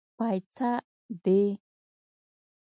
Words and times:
پايڅۀ 0.17 0.69
دې. 1.23 1.41